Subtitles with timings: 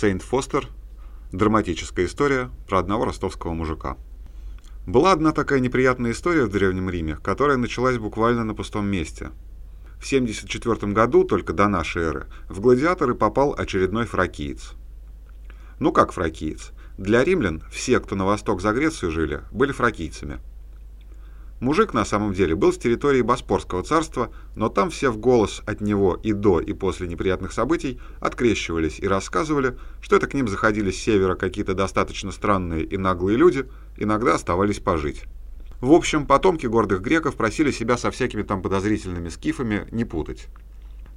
[0.00, 0.66] Сейнт Фостер.
[1.30, 3.98] Драматическая история про одного ростовского мужика.
[4.86, 9.28] Была одна такая неприятная история в Древнем Риме, которая началась буквально на пустом месте.
[10.00, 14.72] В 74 году, только до нашей эры, в гладиаторы попал очередной фракиец.
[15.80, 16.70] Ну как фракиец?
[16.96, 20.40] Для римлян все, кто на восток за Грецию жили, были фракийцами–
[21.60, 25.82] Мужик на самом деле был с территории Боспорского царства, но там все в голос от
[25.82, 30.90] него и до, и после неприятных событий открещивались и рассказывали, что это к ним заходили
[30.90, 33.66] с севера какие-то достаточно странные и наглые люди,
[33.98, 35.24] иногда оставались пожить.
[35.82, 40.48] В общем, потомки гордых греков просили себя со всякими там подозрительными скифами не путать.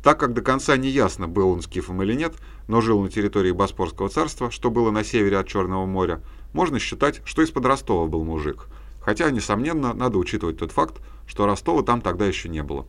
[0.04, 2.34] Так как до конца не ясно, был он скифом или нет,
[2.68, 6.22] но жил на территории Боспорского царства, что было на севере от Черного моря,
[6.52, 8.68] можно считать, что из-под Ростова был мужик–
[9.04, 12.86] Хотя, несомненно, надо учитывать тот факт, что Ростова там тогда еще не было.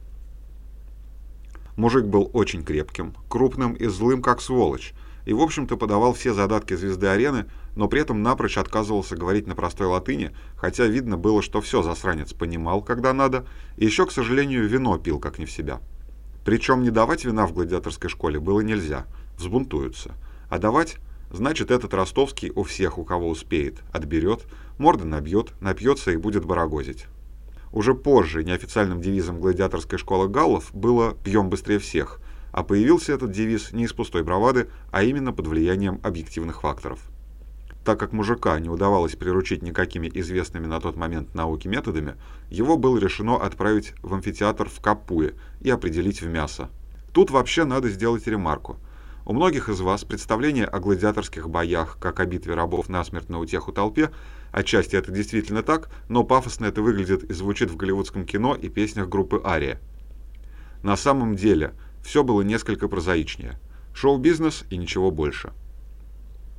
[1.76, 4.94] Мужик был очень крепким, крупным и злым, как сволочь,
[5.26, 9.56] и, в общем-то, подавал все задатки звезды арены, но при этом напрочь отказывался говорить на
[9.56, 13.44] простой латыни, хотя видно было, что все засранец понимал, когда надо,
[13.76, 15.80] и еще, к сожалению, вино пил как не в себя.
[16.44, 20.12] Причем не давать вина в гладиаторской школе было нельзя, взбунтуются,
[20.48, 20.98] а давать
[21.34, 24.46] Значит, этот ростовский у всех, у кого успеет, отберет,
[24.78, 27.06] морды набьет, напьется и будет барагозить.
[27.72, 32.20] Уже позже неофициальным девизом гладиаторской школы галлов было «пьем быстрее всех»,
[32.52, 37.00] а появился этот девиз не из пустой бравады, а именно под влиянием объективных факторов.
[37.84, 42.14] Так как мужика не удавалось приручить никакими известными на тот момент науки методами,
[42.48, 46.70] его было решено отправить в амфитеатр в Капуе и определить в мясо.
[47.12, 48.76] Тут вообще надо сделать ремарку–
[49.26, 53.72] у многих из вас представление о гладиаторских боях, как о битве рабов насмерть на утеху
[53.72, 54.10] толпе,
[54.54, 59.08] отчасти это действительно так, но пафосно это выглядит и звучит в голливудском кино и песнях
[59.08, 59.80] группы «Ария».
[60.82, 63.58] На самом деле, все было несколько прозаичнее.
[63.94, 65.52] Шоу-бизнес и ничего больше.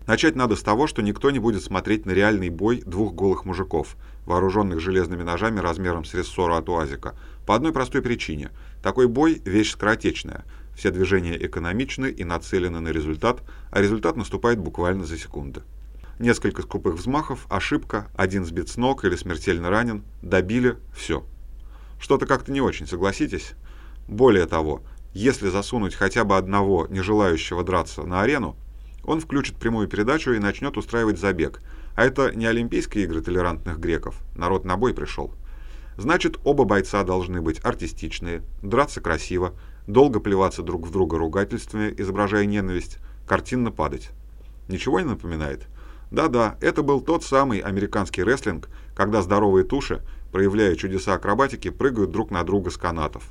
[0.07, 3.95] Начать надо с того, что никто не будет смотреть на реальный бой двух голых мужиков,
[4.25, 8.51] вооруженных железными ножами размером с рессору от УАЗика, по одной простой причине.
[8.83, 10.45] Такой бой– вещь скоротечная–
[10.75, 13.41] все движения экономичны и нацелены на результат,
[13.71, 15.61] а результат наступает буквально за секунды.
[16.17, 21.25] Несколько скупых взмахов, ошибка, один сбит с ног или смертельно ранен, добили, все.
[21.99, 23.51] Что-то как-то не очень, согласитесь?
[24.07, 24.81] Более того,
[25.13, 28.55] если засунуть хотя бы одного, не желающего драться, на арену,
[29.03, 31.61] он включит прямую передачу и начнет устраивать забег.
[31.95, 35.33] А это не Олимпийские игры толерантных греков, народ на бой пришел.
[35.97, 39.53] Значит, оба бойца должны быть артистичные, драться красиво,
[39.85, 44.11] долго плеваться друг в друга ругательствами, изображая ненависть, картинно падать.
[44.69, 45.67] Ничего не напоминает?
[46.15, 52.31] Да-да, это был тот самый американский рестлинг, когда здоровые туши, проявляя чудеса акробатики, прыгают друг
[52.31, 53.27] на друга с канатов.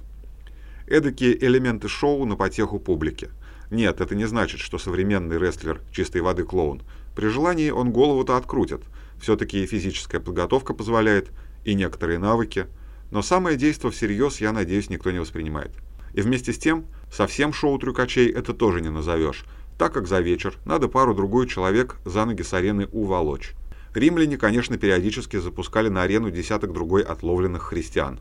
[0.86, 3.30] Эдакие элементы шоу на потеху публики.
[3.70, 6.82] Нет, это не значит, что современный рестлер чистой воды клоун.
[7.16, 8.82] При желании он голову-то открутит.
[9.18, 11.30] Все-таки и физическая подготовка позволяет,
[11.64, 12.66] и некоторые навыки.
[13.10, 15.70] Но самое действо всерьез, я надеюсь, никто не воспринимает.
[16.12, 19.46] И вместе с тем, совсем шоу трюкачей это тоже не назовешь,
[19.78, 23.54] так как за вечер надо пару-другую человек за ноги с арены уволочь.
[23.94, 28.20] Римляне, конечно, периодически запускали на арену десяток другой отловленных христиан.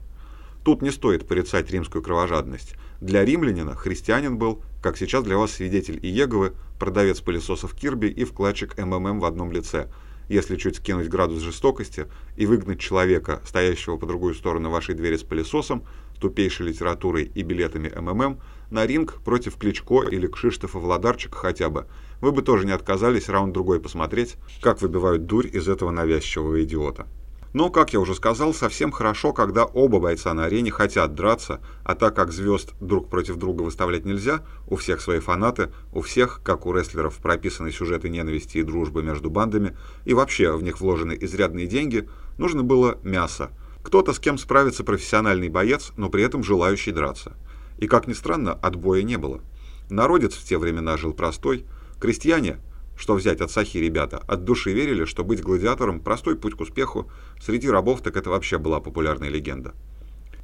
[0.63, 2.75] Тут не стоит порицать римскую кровожадность.
[3.02, 8.78] Для римлянина христианин был, как сейчас для вас свидетель Иеговы, продавец пылесосов Кирби и вкладчик
[8.78, 9.90] МММ в одном лице.
[10.30, 15.24] Если чуть скинуть градус жестокости и выгнать человека, стоящего по другую сторону вашей двери с
[15.24, 15.84] пылесосом,
[16.22, 18.40] тупейшей литературой и билетами МММ
[18.74, 21.86] на ринг против Кличко или Кшиштофа Владарчика хотя бы,
[22.20, 27.08] вы бы тоже не отказались раунд-другой посмотреть, как выбивают дурь из этого навязчивого идиота.
[27.54, 31.94] Но, как я уже сказал, совсем хорошо, когда оба бойца на арене хотят драться, а
[31.94, 36.66] так как звезд друг против друга выставлять нельзя, у всех свои фанаты, у всех, как
[36.66, 41.68] у рестлеров, прописаны сюжеты ненависти и дружбы между бандами, и вообще в них вложены изрядные
[41.68, 42.10] деньги,
[42.40, 43.52] нужно было мясо–
[43.84, 47.34] кто-то, с кем справится профессиональный боец, но при этом желающий драться.
[47.78, 49.42] И, как ни странно, отбоя не было.
[49.90, 51.66] Народец в те времена жил простой.
[52.00, 52.58] Крестьяне,
[52.98, 57.10] что взять от Сахи ребята, от души верили, что быть гладиатором– простой путь к успеху.
[57.42, 59.74] Среди рабов так это вообще была популярная легенда.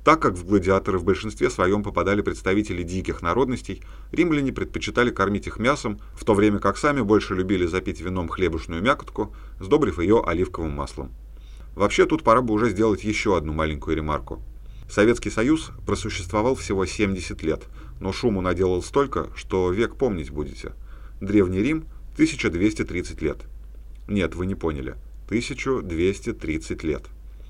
[0.03, 5.59] Так как в гладиаторы в большинстве своем попадали представители диких народностей, римляне предпочитали кормить их
[5.59, 10.71] мясом, в то время как сами больше любили запить вином хлебушную мякотку, сдобрив ее оливковым
[10.71, 11.11] маслом.
[11.75, 14.41] Вообще тут пора бы уже сделать еще одну маленькую ремарку.
[14.89, 17.63] Советский Союз просуществовал всего 70 лет,
[17.99, 20.73] но шуму наделал столько, что век помнить будете.
[21.21, 23.37] Древний Рим– 1230 лет.
[24.07, 24.95] Нет, вы не поняли.
[25.27, 27.03] 1230 лет.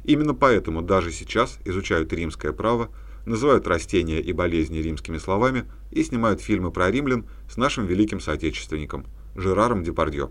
[0.04, 2.90] Именно поэтому даже сейчас изучают римское право,
[3.26, 9.06] называют растения и болезни римскими словами и снимают фильмы про римлян с нашим великим соотечественником–
[9.36, 10.30] Жераром Депардье.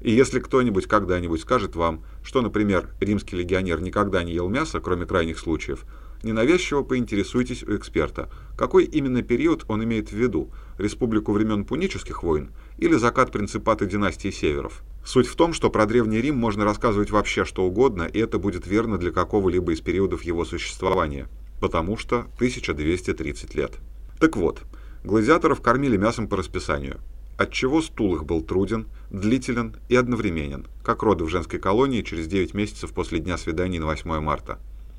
[0.00, 5.06] И если кто-нибудь когда-нибудь скажет вам, что, например, римский легионер никогда не ел мясо, кроме
[5.06, 5.84] крайних случаев,
[6.24, 12.50] ненавязчиво поинтересуйтесь у эксперта, какой именно период он имеет в виду– республику времен пунических войн
[12.78, 14.82] или закат принципата династии Северов.
[15.04, 18.66] Суть в том, что про Древний Рим можно рассказывать вообще что угодно, и это будет
[18.66, 21.28] верно для какого-либо из периодов его существования,
[21.60, 23.72] потому что 1230 лет.
[24.18, 24.62] Так вот,
[25.04, 27.00] гладиаторов кормили мясом по расписанию,
[27.36, 32.54] отчего стул их был труден, длителен и одновременен, как роды в женской колонии через 9
[32.54, 34.58] месяцев после дня свиданий на 8 марта.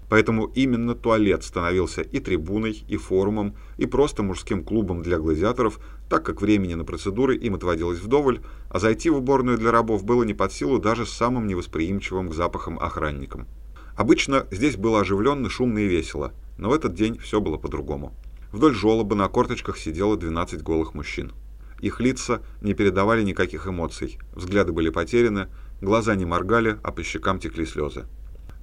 [0.09, 5.79] Поэтому именно туалет становился и трибуной, и форумом, и просто мужским клубом для гладиаторов,
[6.09, 10.23] так как времени на процедуры им отводилось вдоволь, а зайти в уборную для рабов было
[10.23, 13.47] не под силу даже самым невосприимчивым к запахам охранникам.
[13.95, 18.13] Обычно здесь было оживленно, шумно и весело, но в этот день все было по-другому.
[18.51, 21.33] Вдоль жолоба на корточках сидело 12 голых мужчин.
[21.81, 25.47] Их лица не передавали никаких эмоций, взгляды были потеряны,
[25.81, 28.05] глаза не моргали, а по щекам текли слезы.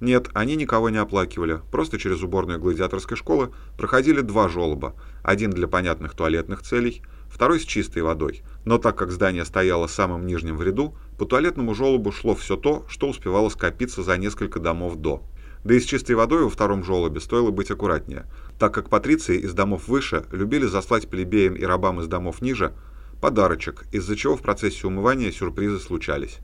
[0.03, 5.65] Нет, они никого не оплакивали, просто через уборную гладиаторской школы проходили два желоба, один для
[5.65, 8.43] понятных туалетных целей, второй с чистой водой.
[8.65, 12.83] Но так как здание стояло самым нижним в ряду, по туалетному желобу шло все то,
[12.89, 15.23] что успевало скопиться за несколько домов до.
[15.63, 18.25] Да и с чистой водой во втором желобе стоило быть аккуратнее,
[18.59, 22.73] так как патриции из домов выше любили заслать плебеям и рабам из домов ниже
[23.21, 26.39] подарочек, из-за чего в процессе умывания сюрпризы случались.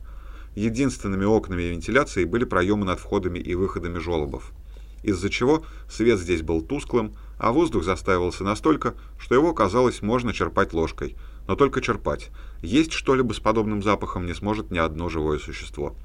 [0.56, 4.51] Единственными окнами и вентиляцией были проемы над входами и выходами желобов,
[5.04, 10.74] из-за чего свет здесь был тусклым, а воздух застаивался настолько, что его, казалось, можно черпать
[10.74, 11.16] ложкой,
[11.48, 12.30] но только черпать.
[12.62, 15.96] Есть что-либо с подобным запахом не сможет ни одно живое существо.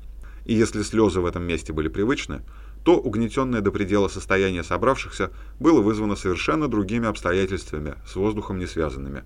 [0.45, 2.43] И если слезы в этом месте были привычны,
[2.85, 9.25] то угнетенное до предела состояние собравшихся было вызвано совершенно другими обстоятельствами, с воздухом не связанными.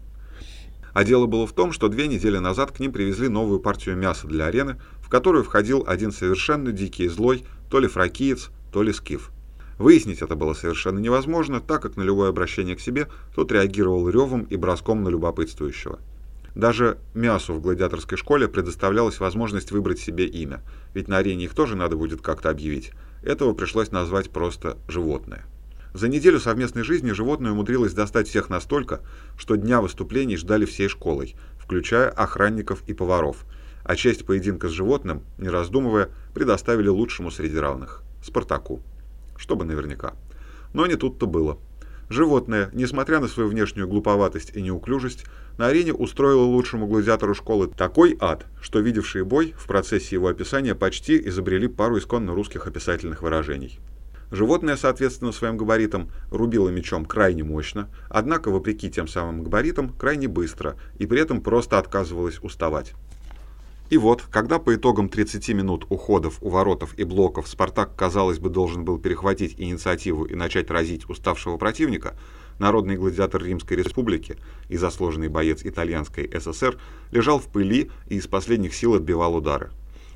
[0.99, 4.27] А дело было в том, что две недели назад к ним привезли новую партию мяса
[4.27, 8.93] для арены, в которую входил один совершенно дикий и злой, то ли фракиец, то ли
[8.93, 9.31] скиф.
[9.79, 14.43] Выяснить это было совершенно невозможно, так как на любое обращение к себе тот реагировал ревом
[14.43, 16.01] и броском на любопытствующего.
[16.57, 20.63] Даже мясу в гладиаторской школе предоставлялась возможность выбрать себе имя,
[20.95, 22.91] ведь на арене их тоже надо будет как-то объявить.
[23.23, 25.45] Этого пришлось назвать просто «животное».
[25.99, 29.01] За неделю совместной жизни животное умудрилось достать всех настолько,
[29.37, 33.45] что дня выступлений ждали всей школой, включая охранников и поваров,
[33.83, 38.81] а честь поединка с животным, не раздумывая, предоставили лучшему среди равных– Спартаку.
[39.37, 40.15] Чтобы наверняка.
[40.73, 41.59] Но не тут-то было.
[42.09, 45.25] Животное, несмотря на свою внешнюю глуповатость и неуклюжесть,
[45.57, 50.77] на арене устроило лучшему гладиатору школы такой ад, что видевшие бой в процессе его описания
[50.77, 53.81] почти изобрели пару исконно русских описательных выражений.
[54.31, 60.77] Животное, соответственно, своим габаритам рубило мечом крайне мощно, однако, вопреки тем самым габаритам, крайне быстро
[60.99, 62.95] и при этом просто отказывалось уставать.
[63.91, 68.51] И вот, когда по итогам 30 минут уходов у воротов и блоков Спартак, казалось бы,
[68.51, 72.15] должен был перехватить инициативу и начать разить уставшего противника,
[72.59, 74.37] народный гладиатор Римской Республики
[74.69, 76.79] и заслуженный боец итальянской ССР
[77.13, 79.71] лежал в пыли и из последних сил отбивал удары.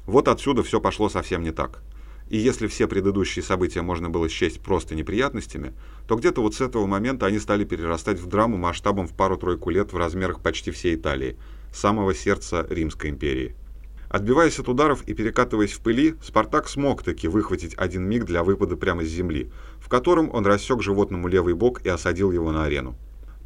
[0.04, 1.82] Вот отсюда все пошло совсем не так.
[2.32, 5.74] И если все предыдущие события можно было счесть просто неприятностями,
[6.08, 9.92] то где-то вот с этого момента они стали перерастать в драму масштабом в пару-тройку лет
[9.92, 11.36] в размерах почти всей Италии,
[11.74, 13.54] самого сердца Римской империи.
[14.08, 18.76] Отбиваясь от ударов и перекатываясь в пыли, Спартак смог таки выхватить один миг для выпада
[18.78, 22.96] прямо с земли, в котором он рассек животному левый бок и осадил его на арену.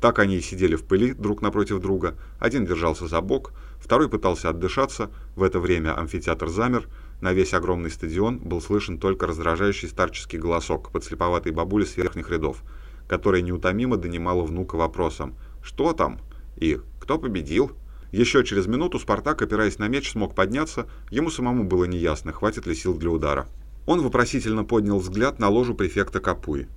[0.00, 4.50] Так они и сидели в пыли друг напротив друга, один держался за бок, второй пытался
[4.50, 6.86] отдышаться, в это время амфитеатр замер,
[7.20, 12.62] на весь огромный стадион был слышен только раздражающий старческий голосок подслеповатой бабули с верхних рядов,
[13.08, 16.20] которая неутомимо донимала внука вопросом «Что там?»
[16.56, 17.72] и «Кто победил?».
[18.12, 22.74] Еще через минуту Спартак, опираясь на меч, смог подняться, ему самому было неясно, хватит ли
[22.74, 23.46] сил для удара.
[23.86, 26.68] Он вопросительно поднял взгляд на ложу префекта Капуи.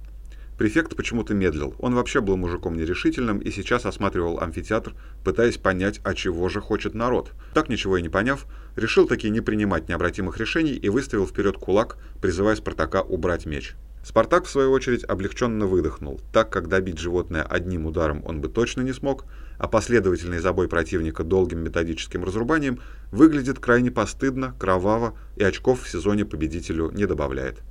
[0.59, 1.73] Префект почему-то медлил.
[1.79, 6.93] Он вообще был мужиком нерешительным и сейчас осматривал амфитеатр, пытаясь понять, а чего же хочет
[6.93, 7.31] народ.
[7.53, 11.95] Так ничего и не поняв, решил таки не принимать необратимых решений и выставил вперед кулак,
[12.21, 13.75] призывая Спартака убрать меч.
[14.03, 18.81] Спартак, в свою очередь, облегченно выдохнул, так как добить животное одним ударом он бы точно
[18.81, 19.23] не смог,
[19.59, 22.81] а последовательный забой противника долгим методическим разрубанием
[23.13, 27.61] выглядит крайне постыдно, кроваво и очков в сезоне победителю не добавляет.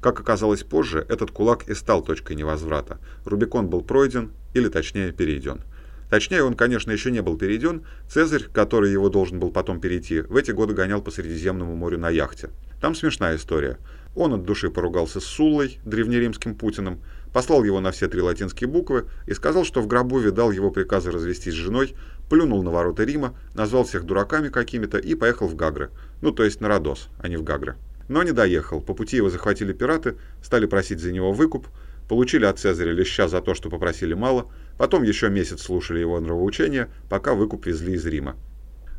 [0.00, 2.98] Как оказалось позже, этот кулак и стал точкой невозврата.
[3.24, 5.62] Рубикон был пройден, или точнее перейден.
[6.10, 7.84] Точнее, он, конечно, еще не был перейден.
[8.08, 12.10] Цезарь, который его должен был потом перейти, в эти годы гонял по Средиземному морю на
[12.10, 12.50] яхте.
[12.80, 13.78] Там смешная история.
[14.14, 17.00] Он от души поругался с Суллой, древнеримским Путиным,
[17.32, 21.10] послал его на все три латинские буквы и сказал, что в гробу видал его приказы
[21.10, 21.94] развестись с женой,
[22.30, 25.90] плюнул на ворота Рима, назвал всех дураками какими-то и поехал в Гагры.
[26.22, 27.76] Ну, то есть на Родос, а не в Гагры.
[28.08, 28.80] Но не доехал.
[28.80, 31.68] По пути его захватили пираты, стали просить за него выкуп,
[32.08, 36.88] получили от Цезаря леща за то, что попросили мало, потом еще месяц слушали его нравоучения,
[37.08, 38.36] пока выкуп везли из Рима.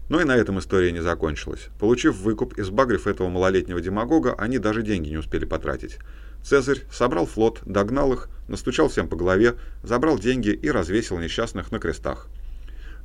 [0.10, 1.70] Но и на этом история не закончилась.
[1.80, 5.98] Получив выкуп из багрев этого малолетнего демагога, они даже деньги не успели потратить.
[6.44, 11.80] Цезарь собрал флот, догнал их, настучал всем по голове, забрал деньги и развесил несчастных на
[11.80, 12.28] крестах.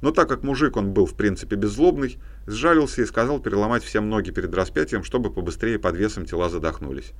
[0.04, 4.30] Но так как мужик он был в принципе беззлобный, сжалился и сказал переломать всем ноги
[4.32, 7.12] перед распятием, чтобы побыстрее под весом тела задохнулись.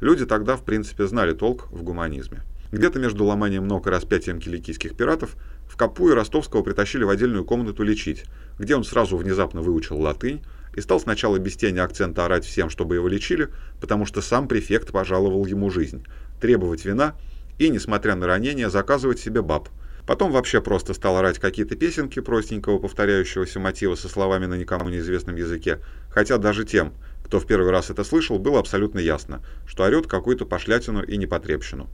[0.00, 2.42] Люди тогда в принципе знали толк в гуманизме.
[2.72, 5.36] Где-то между ломанием ног и распятием киликийских пиратов
[5.68, 8.24] в Капуе Ростовского притащили в отдельную комнату лечить,
[8.58, 10.42] где он сразу внезапно выучил латынь
[10.74, 14.90] и стал сначала без тени акцента орать всем, чтобы его лечили, потому что сам префект
[14.90, 16.04] пожаловал ему жизнь,
[16.40, 17.14] требовать вина
[17.60, 19.68] и, несмотря на ранения, заказывать себе баб.
[20.06, 25.36] Потом вообще просто стал орать какие-то песенки простенького повторяющегося мотива со словами на никому неизвестном
[25.36, 25.78] языке,
[26.10, 26.92] хотя даже тем,
[27.24, 31.88] кто в первый раз это слышал, было абсолютно ясно, что орет какую-то пошлятину и непотребщину.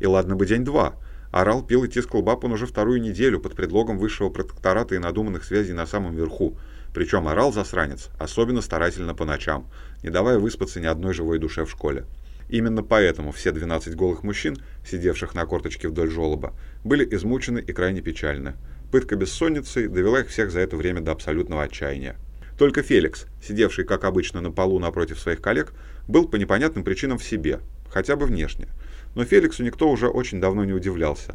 [0.00, 0.96] И ладно бы день-два.
[1.30, 5.44] Орал, пил и тискал баб он уже вторую неделю под предлогом высшего протектората и надуманных
[5.44, 6.56] связей на самом верху.
[6.92, 9.68] Причем орал засранец, особенно старательно по ночам,
[10.02, 12.04] не давая выспаться ни одной живой душе в школе.
[12.48, 14.56] Именно поэтому все 12 голых мужчин,
[14.88, 18.54] сидевших на корточке вдоль жолоба, были измучены и крайне печальны.
[18.92, 22.16] Пытка бессонницей довела их всех за это время до абсолютного отчаяния.
[22.58, 25.72] Только Феликс, сидевший, как обычно, на полу напротив своих коллег,
[26.06, 27.60] был по непонятным причинам в себе,
[27.90, 28.68] хотя бы внешне–
[29.14, 31.34] но Феликсу никто уже очень давно не удивлялся.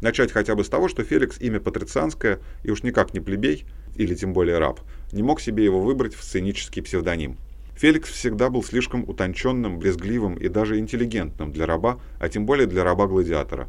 [0.00, 3.64] Начать хотя бы с того, что Феликс имя патрицианское и уж никак не плебей,
[3.96, 4.80] или тем более раб,
[5.12, 7.36] не мог себе его выбрать в сценический псевдоним.
[7.78, 12.82] Феликс всегда был слишком утонченным, брезгливым и даже интеллигентным для раба, а тем более для
[12.82, 13.68] раба-гладиатора.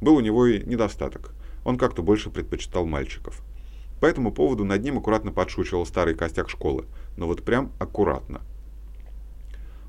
[0.00, 1.34] Был у него и недостаток.
[1.62, 3.42] Он как-то больше предпочитал мальчиков.
[4.00, 6.86] По этому поводу над ним аккуратно подшучивал старый костяк школы,
[7.18, 8.40] но вот прям аккуратно.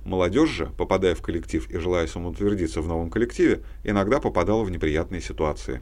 [0.03, 5.21] Молодежь же, попадая в коллектив и желая самоутвердиться в новом коллективе, иногда попадала в неприятные
[5.21, 5.79] ситуации.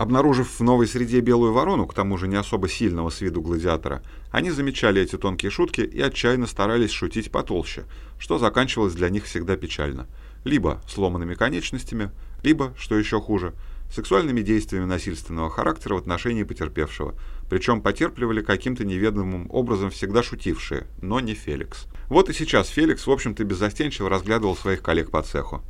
[0.00, 4.02] Обнаружив в новой среде белую ворону, к тому же не особо сильного с виду гладиатора,
[4.30, 7.84] они замечали эти тонкие шутки и отчаянно старались шутить потолще,
[8.18, 10.06] что заканчивалось для них всегда печально.
[10.42, 13.52] Либо сломанными конечностями, либо, что еще хуже,
[13.94, 17.14] сексуальными действиями насильственного характера в отношении потерпевшего,
[17.50, 21.84] причем потерпливали каким-то неведомым образом всегда шутившие, но не Феликс.
[22.08, 25.62] Вот и сейчас Феликс, в общем-то, беззастенчиво разглядывал своих коллег по цеху.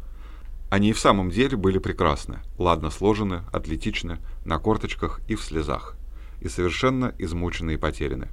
[0.71, 5.97] Они и в самом деле были прекрасны, ладно сложены, атлетичны, на корточках и в слезах,
[6.41, 8.29] и совершенно измучены и потеряны.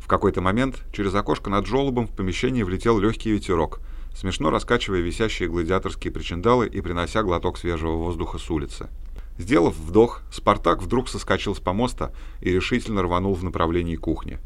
[0.00, 3.80] В какой-то момент через окошко над желобом в помещение влетел легкий ветерок,
[4.14, 8.88] смешно раскачивая висящие гладиаторские причиндалы и принося глоток свежего воздуха с улицы.
[9.36, 14.38] Сделав вдох, Спартак вдруг соскочил с помоста и решительно рванул в направлении кухни.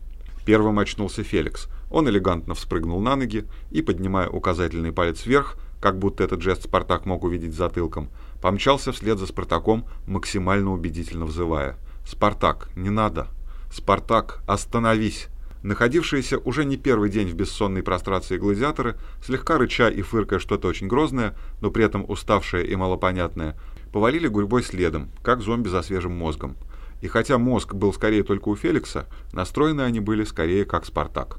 [0.44, 1.68] Первым очнулся Феликс.
[1.90, 7.06] Он элегантно вспрыгнул на ноги и, поднимая указательный палец вверх, как будто этот жест Спартак
[7.06, 11.76] мог увидеть затылком, помчался вслед за Спартаком, максимально убедительно взывая.
[12.06, 13.28] «Спартак, не надо!
[13.72, 15.28] Спартак, остановись!»
[15.62, 20.86] Находившиеся уже не первый день в бессонной прострации гладиаторы, слегка рыча и фыркая что-то очень
[20.86, 23.56] грозное, но при этом уставшее и малопонятное,
[23.92, 26.56] повалили гурьбой следом, как зомби за свежим мозгом.
[27.00, 31.38] И хотя мозг был скорее только у Феликса, настроены они были скорее как Спартак.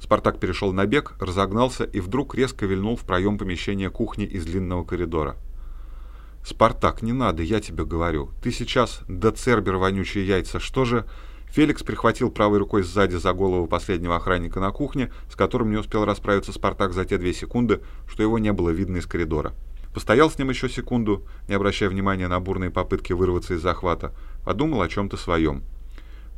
[0.00, 4.84] Спартак перешел на бег, разогнался и вдруг резко вильнул в проем помещения кухни из длинного
[4.84, 5.36] коридора.
[6.44, 8.30] «Спартак, не надо, я тебе говорю.
[8.42, 11.06] Ты сейчас, да цербер вонючие яйца, что же...»
[11.48, 16.04] Феликс прихватил правой рукой сзади за голову последнего охранника на кухне, с которым не успел
[16.04, 19.54] расправиться Спартак за те две секунды, что его не было видно из коридора.
[19.94, 24.12] Постоял с ним еще секунду, не обращая внимания на бурные попытки вырваться из захвата,
[24.44, 25.62] подумал о чем-то своем.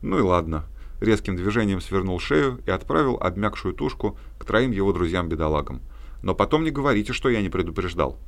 [0.02, 0.66] Ну и ладно.
[1.00, 5.80] Резким движением свернул шею и отправил обмякшую тушку к троим его друзьям-бедолагам.
[6.22, 8.18] Но потом не говорите, что я не предупреждал.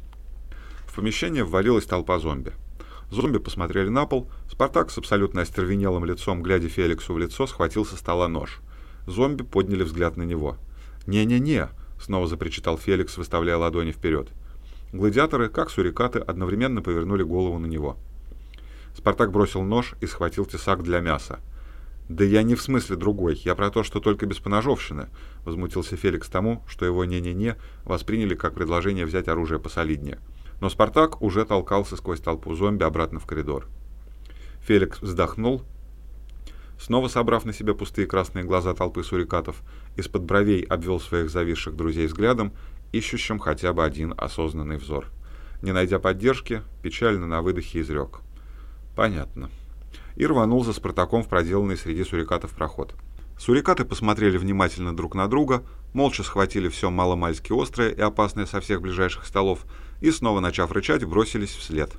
[0.86, 2.52] В помещение ввалилась толпа зомби.
[3.10, 4.30] Зомби посмотрели на пол.
[4.48, 8.60] Спартак с абсолютно остервенелым лицом, глядя Феликсу в лицо, схватил со стола нож.
[9.06, 10.56] Зомби подняли взгляд на него.
[11.06, 11.68] «Не-не-не!»—
[12.00, 14.28] снова запричитал Феликс, выставляя ладони вперед.
[14.92, 17.96] Гладиаторы, как сурикаты, одновременно повернули голову на него.
[18.96, 21.40] Спартак бросил нож и схватил тесак для мяса.
[22.10, 25.10] «Да я не в смысле другой, я про то, что только без поножовщины»,—
[25.44, 30.18] возмутился Феликс тому, что его «не-не-не» восприняли как предложение взять оружие посолиднее.
[30.60, 33.68] Но Спартак уже толкался сквозь толпу зомби обратно в коридор.
[34.62, 35.62] Феликс вздохнул,
[36.80, 39.62] снова собрав на себя пустые красные глаза толпы сурикатов,
[39.96, 42.52] из-под бровей обвел своих зависших друзей взглядом
[42.90, 45.06] ищущим хотя бы один осознанный взор.
[45.62, 48.18] Не найдя поддержки, печально на выдохе изрек.
[48.96, 49.48] Понятно.
[50.20, 52.94] И рванул за Спартаком в проделанный среди сурикатов проход.
[53.38, 58.82] Сурикаты посмотрели внимательно друг на друга, молча схватили все маломальски острое и опасное со всех
[58.82, 59.64] ближайших столов
[60.02, 61.90] и, снова начав рычать, бросились вслед.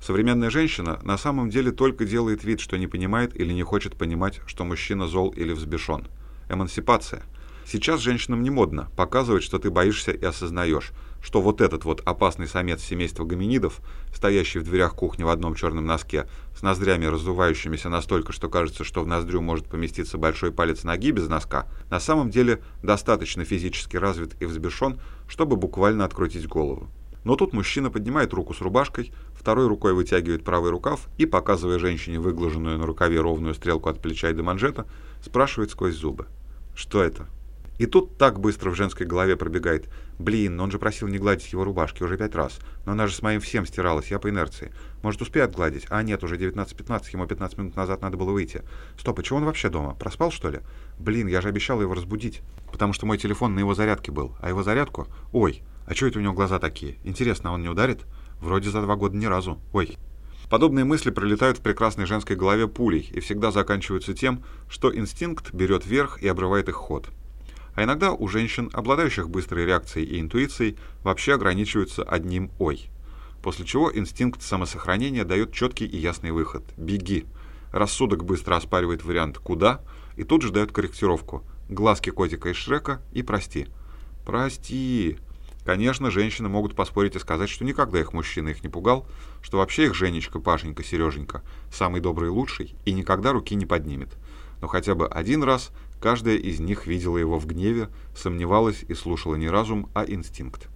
[0.00, 4.40] Современная женщина на самом деле только делает вид, что не понимает или не хочет понимать,
[4.46, 6.06] что мужчина зол или взбешен.
[6.48, 7.24] Эмансипация.
[7.66, 10.92] Сейчас женщинам не модно показывать, что ты боишься и осознаешь,
[11.22, 13.80] что вот этот вот опасный самец семейства гоминидов,
[14.14, 16.26] стоящий в дверях кухни в одном черном носке,
[16.56, 21.28] с ноздрями раздувающимися настолько, что кажется, что в ноздрю может поместиться большой палец ноги без
[21.28, 26.88] носка, на самом деле достаточно физически развит и взбешен, чтобы буквально открутить голову.
[27.24, 32.18] Но тут мужчина поднимает руку с рубашкой, второй рукой вытягивает правый рукав и, показывая женщине
[32.18, 34.86] выглаженную на рукаве ровную стрелку от плеча и до манжета,
[35.24, 36.26] спрашивает сквозь зубы.
[36.74, 37.28] «Что это?»
[37.78, 39.88] И тут так быстро в женской голове пробегает.
[40.22, 42.60] Блин, он же просил не гладить его рубашки уже пять раз.
[42.86, 44.72] Но она же с моим всем стиралась, я по инерции.
[45.02, 45.86] Может, успеет гладить?
[45.88, 48.62] А нет, уже 19.15, ему 15 минут назад надо было выйти.
[48.96, 49.96] Стоп, а чего он вообще дома?
[49.96, 50.60] Проспал, что ли?
[50.96, 52.42] Блин, я же обещал его разбудить.
[52.70, 54.36] Потому что мой телефон на его зарядке был.
[54.40, 55.08] А его зарядку?
[55.32, 56.98] Ой, а что это у него глаза такие?
[57.02, 58.04] Интересно, он не ударит?
[58.40, 59.60] Вроде за два года ни разу.
[59.72, 59.98] Ой.
[60.48, 65.84] Подобные мысли пролетают в прекрасной женской голове пулей и всегда заканчиваются тем, что инстинкт берет
[65.84, 67.08] верх и обрывает их ход.
[67.74, 72.90] А иногда у женщин, обладающих быстрой реакцией и интуицией, вообще ограничиваются одним «ой».
[73.42, 77.26] После чего инстинкт самосохранения дает четкий и ясный выход– «беги».
[77.72, 79.80] Рассудок быстро оспаривает вариант «куда»
[80.16, 83.66] и тут же дает корректировку– глазки котика из Шрека и «прости».
[84.24, 85.18] «Прости».
[85.64, 89.06] Конечно, женщины могут поспорить и сказать, что никогда их мужчина их не пугал,
[89.42, 94.08] что вообще их Женечка, Пашенька, Сереженька самый добрый и лучший и никогда руки не поднимет.
[94.60, 95.70] Но хотя бы один раз
[96.02, 100.68] каждая из них видела его в гневе, сомневалась и слушала не разум, а инстинкт.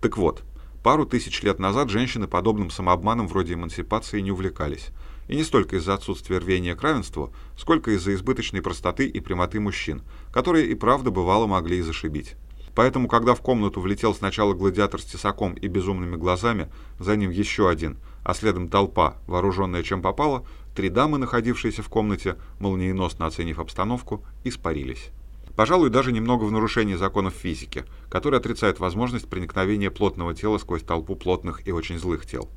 [0.00, 0.42] Так вот,
[0.82, 4.88] пару тысяч лет назад женщины подобным самообманом вроде эмансипации не увлекались.
[5.28, 10.02] И не столько из-за отсутствия рвения к равенству, сколько из-за избыточной простоты и прямоты мужчин,
[10.32, 12.34] которые и правда бывало могли и зашибить.
[12.74, 17.68] Поэтому, когда в комнату влетел сначала гладиатор с тесаком и безумными глазами, за ним еще
[17.68, 24.24] один, а следом толпа, вооруженная чем попало, три дамы, находившиеся в комнате, молниеносно оценив обстановку,
[24.44, 25.10] испарились.
[25.56, 31.16] Пожалуй, даже немного в нарушении законов физики, которые отрицают возможность проникновения плотного тела сквозь толпу
[31.16, 32.48] плотных и очень злых тел.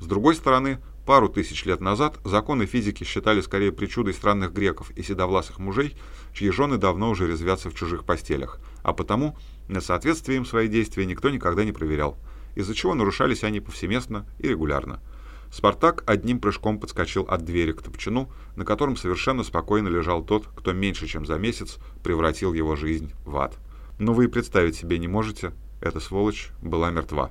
[0.00, 5.02] С другой стороны, пару тысяч лет назад законы физики считали скорее причудой странных греков и
[5.02, 5.94] седовласых мужей,
[6.32, 9.36] чьи жены давно уже резвятся в чужих постелях, а потому
[9.68, 12.16] на соответствие им свои действия никто никогда не проверял,
[12.54, 15.00] из-за чего нарушались они повсеместно и регулярно.
[15.50, 20.72] Спартак одним прыжком подскочил от двери к топчину, на котором совершенно спокойно лежал тот, кто
[20.72, 23.58] меньше чем за месяц превратил его жизнь в ад.
[23.98, 27.30] Но вы и представить себе не можете, эта сволочь была мертва.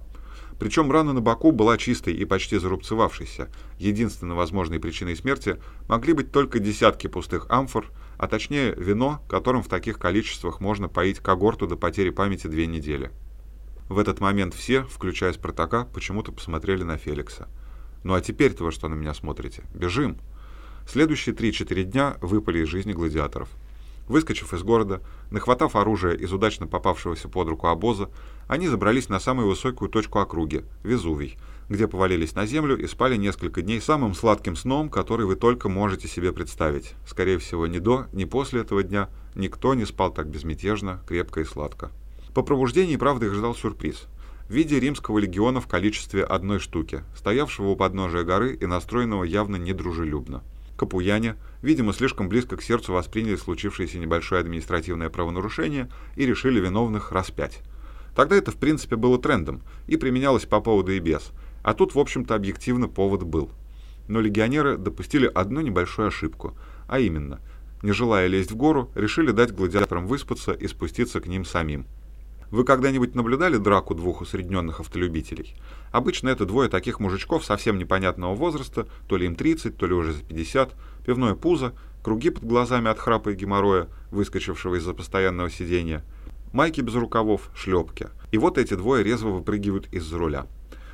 [0.60, 3.50] Причем рана на боку была чистой и почти зарубцевавшейся.
[3.78, 9.70] Единственной возможной причиной смерти могли быть только десятки пустых амфор, а точнее вино, которым в
[9.70, 13.12] таких количествах можно поить когорту до потери памяти две недели.
[13.88, 17.48] В этот момент все, включая Спартака, почему-то посмотрели на Феликса.
[18.04, 19.64] «Ну а теперь-то вы что на меня смотрите?
[19.74, 20.18] Бежим!»
[20.88, 23.50] Следующие 3-4 дня выпали из жизни гладиаторов.
[24.08, 28.10] Выскочив из города, нахватав оружие из удачно попавшегося под руку обоза,
[28.48, 31.38] они забрались на самую высокую точку округи– Везувий,
[31.70, 36.08] где повалились на землю и спали несколько дней самым сладким сном, который вы только можете
[36.08, 36.96] себе представить.
[37.06, 41.46] Скорее всего, ни до, ни после этого дня никто не спал так безмятежно, крепко и
[41.46, 41.92] сладко.
[42.34, 44.08] По пробуждении, правда, их ждал сюрприз.
[44.50, 49.58] В виде римского легиона в количестве одной штуки, стоявшего у подножия горы и настроенного явно
[49.58, 50.42] недружелюбно.
[50.76, 57.60] Капуяне, видимо, слишком близко к сердцу восприняли случившееся небольшое административное правонарушение и решили виновных распять.
[58.16, 61.30] Тогда это, в принципе, было трендом и применялось по поводу и без,
[61.62, 63.52] а тут, в общем-то, объективно повод был.
[64.08, 66.58] Но легионеры допустили одну небольшую ошибку,
[66.88, 67.40] а именно,
[67.84, 71.86] не желая лезть в гору, решили дать гладиаторам выспаться и спуститься к ним самим.
[72.52, 75.56] Вы когда-нибудь наблюдали драку двух усредненных автолюбителей?
[75.92, 80.14] Обычно это двое таких мужичков совсем непонятного возраста, то ли им 30, то ли уже
[80.14, 80.74] за 50,
[81.06, 86.04] пивное пузо, круги под глазами от храпа и геморроя, выскочившего из-за постоянного сидения,
[86.52, 88.08] майки без рукавов, шлепки.
[88.32, 90.48] И вот эти двое резво выпрыгивают из-за руля.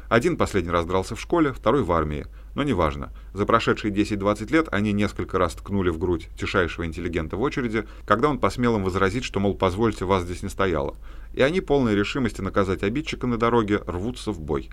[0.10, 2.28] Один последний раз дрался в школе, второй в армии.
[2.56, 3.12] Но неважно.
[3.34, 8.30] За прошедшие 10-20 лет они несколько раз ткнули в грудь тишайшего интеллигента в очереди, когда
[8.30, 10.96] он посмел им возразить, что, мол, позвольте, вас здесь не стояло.
[11.34, 14.70] И они, полные решимости наказать обидчика на дороге, рвутся в бой.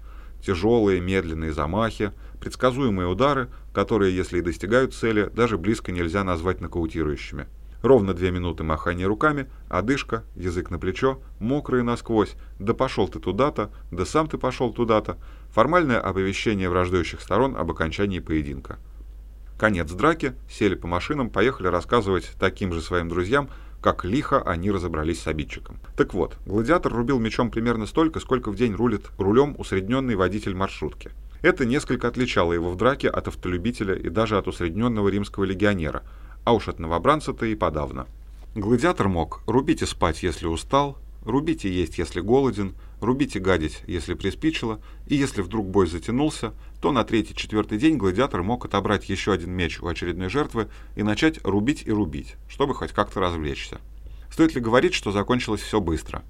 [0.47, 7.49] Тяжелые, медленные замахи, предсказуемые удары, которые, если и достигают цели, даже близко нельзя назвать нокаутирующими.
[7.83, 13.71] Ровно две минуты махания руками, одышка, язык на плечо, мокрые насквозь, да пошел ты туда-то,
[13.91, 15.19] да сам ты пошел туда-то,
[15.51, 18.79] формальное оповещение враждующих сторон об окончании поединка.
[19.59, 23.49] Конец драки, сели по машинам, поехали рассказывать таким же своим друзьям,
[23.81, 25.79] как лихо они разобрались с обидчиком.
[25.97, 31.11] Так вот, гладиатор рубил мечом примерно столько, сколько в день рулит рулем усредненный водитель маршрутки.
[31.43, 36.05] Это несколько отличало его в драке от автолюбителя и даже от усредненного римского легионера,
[36.45, 38.07] а уж от новобранца-то и подавно.
[38.55, 43.83] Гладиатор мог рубить и спать, если устал, рубить и есть, если голоден, рубить и гадить,
[43.87, 49.33] если приспичило, и если вдруг бой затянулся, то на третий-четвертый день гладиатор мог отобрать еще
[49.33, 53.81] один меч у очередной жертвы и начать рубить и рубить, чтобы хоть как-то развлечься.
[54.31, 56.23] Стоит ли говорить, что закончилось все быстро?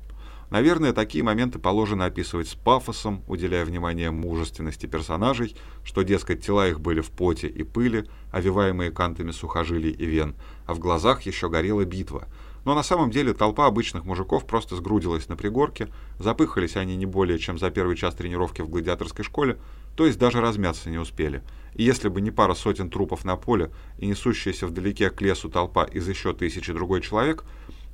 [0.52, 6.78] Наверное, такие моменты положено описывать с пафосом, уделяя внимание мужественности персонажей, что, дескать, тела их
[6.78, 10.34] были в поте и пыли, овиваемые кантами сухожилий и вен,
[10.66, 12.28] а в глазах еще горела битва–
[12.64, 15.88] но на самом деле толпа обычных мужиков просто сгрудилась на пригорке,
[16.18, 19.58] запыхались они не более чем за первый час тренировки в гладиаторской школе,
[19.96, 21.42] то есть даже размяться не успели.
[21.74, 25.84] И если бы не пара сотен трупов на поле и несущаяся вдалеке к лесу толпа
[25.84, 27.44] из еще тысячи другой человек,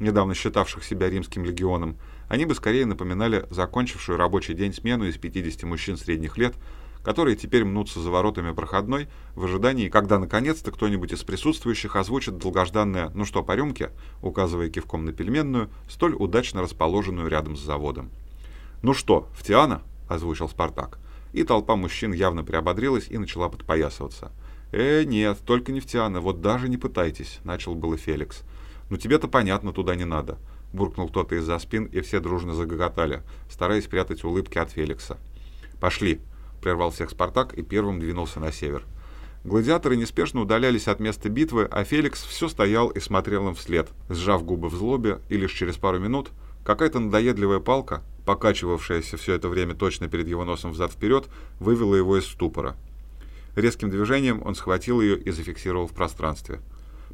[0.00, 1.96] недавно считавших себя римским легионом,
[2.28, 6.54] они бы скорее напоминали закончившую рабочий день смену из 50 мужчин средних лет,
[7.02, 13.10] которые теперь мнутся за воротами проходной в ожидании, когда наконец-то кто-нибудь из присутствующих озвучит долгожданное
[13.14, 18.10] «ну что, по рюмке?», указывая кивком на пельменную, столь удачно расположенную рядом с заводом.
[18.82, 20.98] «Ну что, в Тиана?»– озвучил Спартак.
[21.32, 24.32] И толпа мужчин явно приободрилась и начала подпоясываться.
[24.72, 28.42] «Э, нет, только не в Тиана, вот даже не пытайтесь»,– начал было Феликс.
[28.90, 30.36] «Ну тебе-то понятно, туда не надо»,–
[30.72, 35.18] буркнул кто-то из-за спин, и все дружно загоготали, стараясь спрятать улыбки от Феликса.
[35.80, 36.20] «Пошли»,
[36.58, 38.84] прервал всех Спартак и первым двинулся на север.
[39.44, 44.44] Гладиаторы неспешно удалялись от места битвы, а Феликс все стоял и смотрел им вслед, сжав
[44.44, 46.30] губы в злобе, и лишь через пару минут
[46.64, 51.28] какая-то надоедливая палка, покачивавшаяся все это время точно перед его носом взад-вперед,
[51.60, 52.76] вывела его из ступора.
[53.54, 56.60] Резким движением он схватил ее и зафиксировал в пространстве.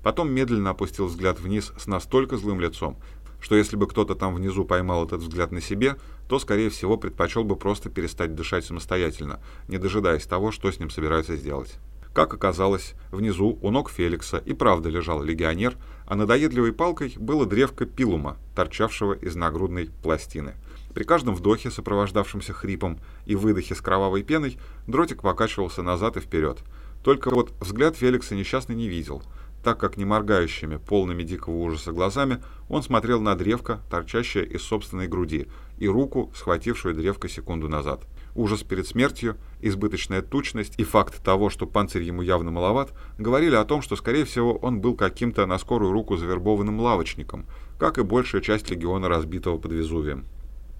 [0.03, 2.99] Потом медленно опустил взгляд вниз с настолько злым лицом,
[3.45, 5.97] что если бы кто-то там внизу поймал этот взгляд на себе,
[6.29, 10.89] то, скорее всего, предпочел бы просто перестать дышать самостоятельно, не дожидаясь того, что с ним
[10.89, 11.75] собираются сделать.
[12.15, 15.77] Как оказалось, внизу у ног Феликса и правда лежал легионер,
[16.07, 20.55] а надоедливой палкой было древко пилума, торчавшего из нагрудной пластины.
[20.95, 26.61] При каждом вдохе, сопровождавшемся хрипом, и выдохе с кровавой пеной, дротик покачивался назад и вперед.
[27.03, 29.23] Только вот взгляд Феликса несчастный не видел–
[29.65, 35.09] так как не моргающими, полными дикого ужаса глазами, он смотрел на древко, торчащее из собственной
[35.09, 35.49] груди,
[35.79, 38.03] и руку, схватившую древко секунду назад.
[38.37, 43.65] Ужас перед смертью, избыточная тучность и факт того, что панцирь ему явно маловат, говорили о
[43.65, 47.47] том, что, скорее всего, он был каким-то на скорую руку завербованным лавочником,
[47.79, 50.27] как и большая часть легиона, разбитого под Везувием.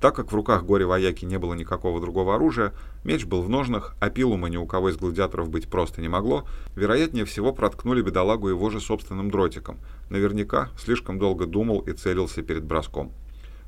[0.05, 4.11] Так как в руках горе-вояки не было никакого другого оружия, меч был в ножнах, а
[4.11, 8.69] пилума ни у кого из гладиаторов быть просто не могло, вероятнее всего проткнули бедолагу его
[8.69, 9.79] же собственным дротиком.
[10.11, 13.13] Наверняка слишком долго думал и целился перед броском.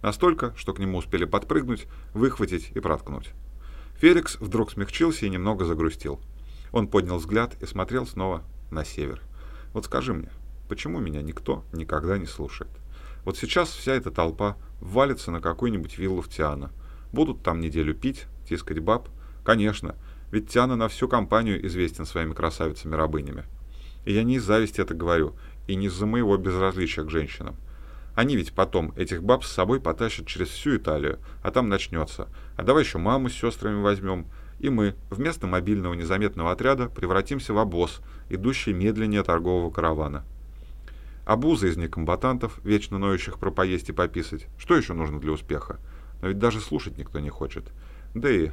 [0.03, 3.31] Настолько, что к нему успели подпрыгнуть, выхватить и проткнуть.
[3.95, 6.21] Феликс вдруг смягчился и немного загрустил.
[6.71, 9.23] Он поднял взгляд и смотрел снова на север.
[9.73, 10.29] «Вот скажи мне,
[10.69, 12.69] почему меня никто никогда не слушает?»
[13.27, 16.71] Вот сейчас вся эта толпа валится на какую-нибудь виллу в Тиана.
[17.13, 19.09] Будут там неделю пить, тискать баб.
[19.45, 19.97] Конечно,
[20.31, 23.43] ведь Тиана на всю компанию известен своими красавицами-рабынями.
[24.05, 25.35] И я не из зависти это говорю,
[25.67, 27.57] и не из-за моего безразличия к женщинам.
[28.15, 32.29] Они ведь потом этих баб с собой потащат через всю Италию, а там начнется.
[32.57, 34.27] А давай еще маму с сестрами возьмем,
[34.61, 40.25] и мы вместо мобильного незаметного отряда превратимся в обоз, идущий медленнее торгового каравана.
[41.27, 44.47] Обуза из некомбатантов, вечно ноющих про поесть и пописать.
[44.57, 45.81] Что еще нужно для успеха?
[46.23, 47.65] Но ведь даже слушать никто не хочет.
[48.15, 48.53] Да и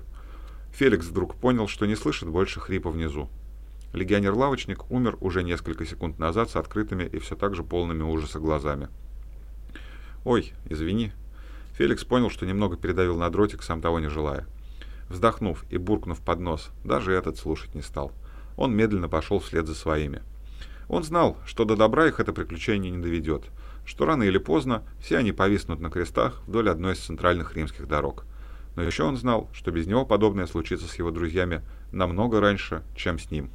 [0.71, 3.29] Феликс вдруг понял, что не слышит больше хрипа внизу.
[3.93, 8.89] Легионер-лавочник умер уже несколько секунд назад с открытыми и все так же полными ужаса глазами.
[10.25, 11.11] «Ой, извини».
[11.73, 14.47] Феликс понял, что немного передавил на дротик, сам того не желая.
[15.09, 18.11] Вздохнув и буркнув под нос, даже этот слушать не стал.
[18.57, 20.23] Он медленно пошел вслед за своими.
[20.87, 23.45] Он знал, что до добра их это приключение не доведет,
[23.85, 28.25] что рано или поздно все они повиснут на крестах вдоль одной из центральных римских дорог.
[28.75, 33.19] Но еще он знал, что без него подобное случится с его друзьями намного раньше, чем
[33.19, 33.49] с ним.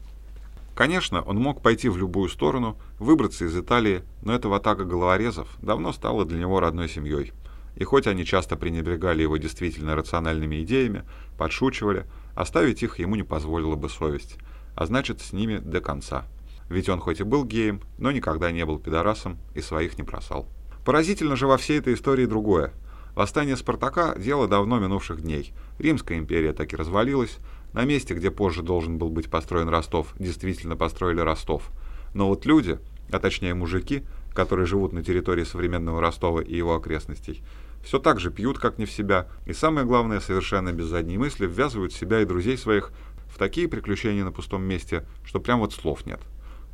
[0.74, 5.92] Конечно, он мог пойти в любую сторону, выбраться из Италии, но эта ватага головорезов давно
[5.92, 7.32] стала для него родной семьей.
[7.74, 11.04] И хоть они часто пренебрегали его действительно рациональными идеями,
[11.36, 14.36] подшучивали, оставить их ему не позволила бы совесть,
[14.76, 16.26] а значит с ними до конца
[16.68, 20.48] ведь он хоть и был геем, но никогда не был пидорасом и своих не бросал.
[20.84, 22.72] Поразительно же во всей этой истории другое.
[23.14, 25.52] Восстание Спартака– дело давно минувших дней.
[25.78, 27.38] Римская империя так и развалилась,
[27.74, 31.70] На месте, где позже должен был быть построен Ростов, действительно построили Ростов.
[32.14, 32.78] Но вот люди,
[33.12, 34.04] а точнее мужики,
[34.34, 37.42] которые живут на территории современного Ростова и его окрестностей,
[37.84, 41.46] все так же пьют, как не в себя, и самое главное, совершенно без задней мысли,
[41.46, 42.92] ввязывают себя и друзей своих
[43.28, 46.20] в такие приключения на пустом месте, что прям вот слов нет.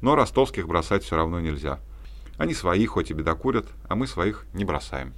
[0.04, 1.80] Но ростовских бросать все равно нельзя.
[2.36, 5.14] Они свои хоть и бедокурят, а мы своих не бросаем.